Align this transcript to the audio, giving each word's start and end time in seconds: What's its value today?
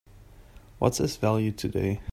What's 0.79 0.99
its 0.99 1.17
value 1.17 1.51
today? 1.51 2.01